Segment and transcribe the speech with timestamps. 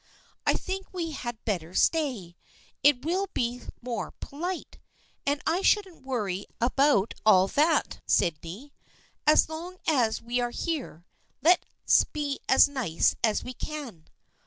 [0.47, 2.35] I think we had better stay.
[2.81, 4.79] It will be more polite—
[5.27, 8.73] and I shouldn't worry about all that, Sydney.
[9.27, 11.05] As long as we are here,
[11.43, 14.07] let's be as nice as we can."